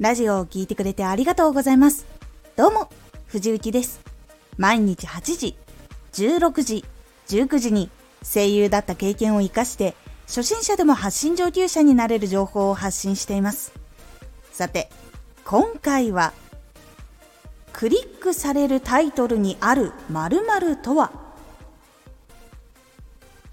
[0.00, 2.06] ラジオを聴いてくれてありがとうございます。
[2.54, 2.88] どうも、
[3.26, 4.00] 藤幸です。
[4.56, 5.56] 毎日8時、
[6.12, 6.84] 16時、
[7.26, 7.90] 19時に
[8.22, 9.96] 声優だった経験を活かして、
[10.28, 13.72] 初心者でも発信上級者になれる情報を発信しています。
[14.52, 14.88] さて、
[15.44, 16.32] 今回は、
[17.72, 21.10] クリックされるタイトルにある〇〇とは？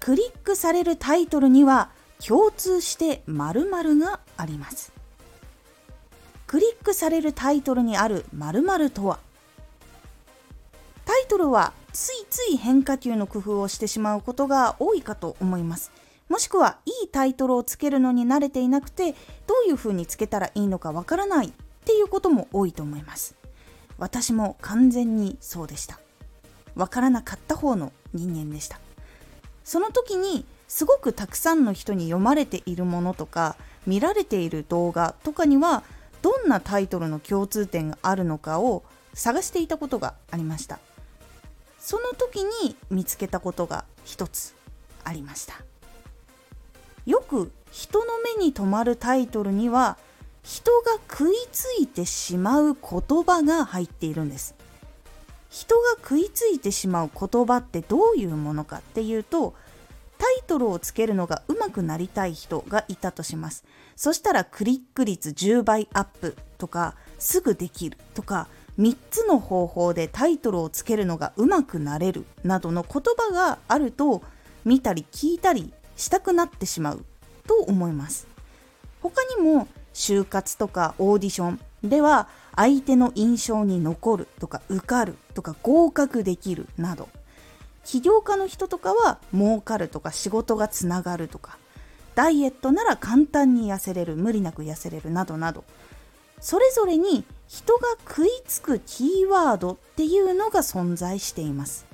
[0.00, 4.92] クリックされるタイトルには共通して〇〇があります。
[6.52, 9.18] クリックされるタイトルにある〇〇とは？
[11.06, 15.90] タイトルはついつい変化球の工夫をしてしまうことが多いかと思います。
[16.28, 19.12] もしくはいいタイトルをつけるのに慣れていなくて
[19.46, 21.52] どういうふうにつけたらいいのかわからないっ
[21.86, 23.34] ていうことも多いと思います。
[23.96, 26.00] 私も完全にそうでした。
[26.74, 28.78] わからなかった方の人間でした。
[29.64, 33.56] その時にすごくたくさんの人に読まれているものとか
[33.86, 35.82] 見られている動画とかには
[36.22, 40.78] どんなタイトルの共通点があるのかを探していたことがありました。
[41.78, 44.54] その時に見つけたことが一つ
[45.04, 45.54] ありました。
[47.04, 49.98] よく人の目に留まるタイトルには
[50.44, 54.54] 人が食いついてしまう言葉が入っているんです。
[55.50, 59.54] 人が食いついてしまう言葉ってどういうものかっていうと
[60.22, 63.64] タイトルをつけるのが上手くなりたい人がいたとします。
[63.96, 68.46] そしたらクリック率10倍アップとかすぐできるとか
[68.78, 74.22] 3つの方法でタイトルをつけるのが上手くなれるなどの言葉があると
[74.64, 77.04] 見たり聞いたりしたくなってしまう
[77.48, 78.28] と思います。
[79.00, 87.08] 他にも就活とかオーディションでは相手の印象に残るとか受かるとか合格できるなど
[87.84, 91.58] 起業家の人とかは儲かるとか仕事がつながるとか
[92.14, 95.64] ダイエットなら簡単に痩せれる無理なく痩せれるなどなど
[96.40, 101.86] それぞれに人が食いつくキーワードっていうのが存在しています。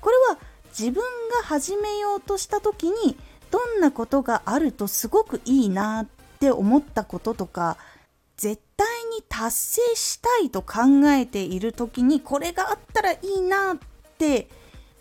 [0.00, 0.38] これは
[0.70, 3.16] 自分が始めようとした時に
[3.50, 6.06] どんなことがあるとすごくいいなっ
[6.38, 7.76] て思ったこととか
[8.36, 8.86] 絶対
[9.16, 13.78] に達成したいと考えている時にこれがあったらいいなっ
[14.16, 14.48] て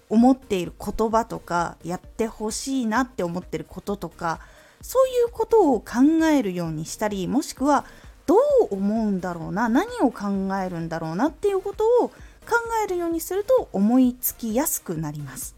[0.09, 4.39] 思っている言葉とかやってほしいなって思ってることとか
[4.81, 7.85] そういうことを考えるようにしたりもしくは
[8.25, 8.39] どう
[8.71, 10.27] 思うんだろうな何を考
[10.63, 12.15] えるんだろうなっていうことを考
[12.83, 15.55] えるようにすると思いつきやすくなります。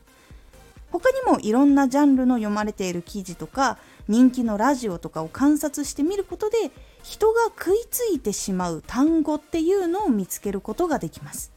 [0.92, 3.78] 他にもいろんなジャンルの読まれている記事とか
[4.10, 11.52] 人気のラジオとかを観察してみることで人が食いついてしまう単語っていうのを見つけることができます。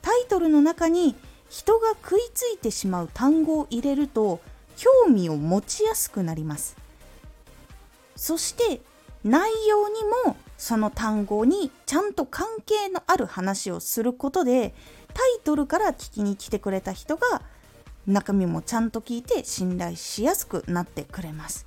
[0.00, 1.16] タイトルの中に
[1.48, 4.40] 人が食いついてしまう単語を入れると
[4.76, 6.76] 興味を持ちやすくなります。
[8.16, 8.80] そして
[9.24, 14.74] 内容にもその単語にちゃんと関係のある話をすることで
[15.12, 17.42] タイトルから聞きに来てくれた人が
[18.06, 21.66] 中身もちゃんと聞いて信頼しやすくなってくれます。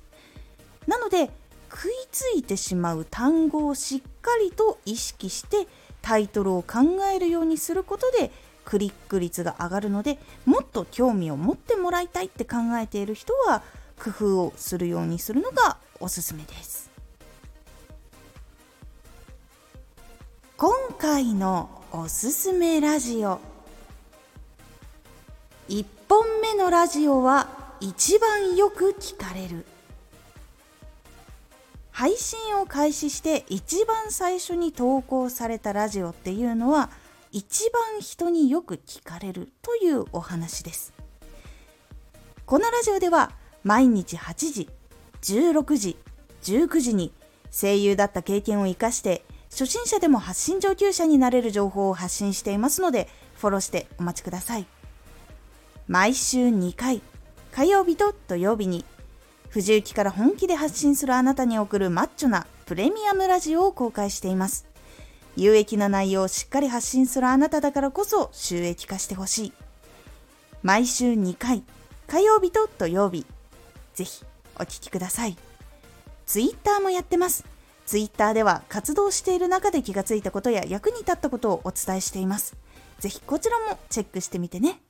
[0.86, 1.30] なので
[1.70, 5.68] 食いついてしまう単語をしっかりと意識して
[6.02, 6.78] タイトルを考
[7.14, 8.30] えるようにすることで
[8.64, 13.62] クリック率が上がるのでもっと興味を持ってもらいたいって考えている人は
[14.02, 16.90] 工夫をするようにするのがおすすめです。
[20.56, 23.40] 今回のおすすめラジオ。
[25.68, 27.48] 1本目のラジオは
[27.80, 29.64] 一番よく聞かれる。
[32.00, 36.88] 配信を開始して一番最初に投稿されたラジオっていうのは
[37.30, 40.94] 一番人によく聞かれるというお話です。
[42.46, 43.32] このラジオでは
[43.64, 44.70] 毎日8時
[45.20, 45.98] 16時
[46.40, 47.12] 19時に
[47.50, 54.64] 声優だった経験を生かして初心者でも発信上級者になれる情報を発信していますのでフォローしてお待ちください。
[55.86, 57.02] 毎週2回
[57.52, 58.86] 火曜日と土曜日に
[59.50, 64.70] 藤雪から本気で発信するあなたに送るマッチョなプレミアムラジオを公開しています
[65.36, 69.52] 有益な内容をしっかり発信するあなただからこそ収益化してほしい。
[70.62, 71.62] 毎週2回、
[72.06, 73.24] 火曜日と土曜日。
[73.94, 74.24] ぜひ
[74.56, 75.36] お聴きください。
[76.26, 77.44] ツイッターもやってます。
[77.86, 82.56] ツイッターでは活動している中で気がついたことや役に立ったことをお伝えしています。
[82.98, 84.80] ぜひこちらもチェックしてみてね。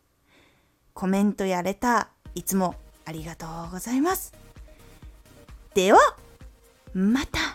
[0.94, 2.74] コメントやレター、いつも
[3.04, 4.39] ありがとうございます。
[5.74, 5.98] では、
[6.92, 7.49] また。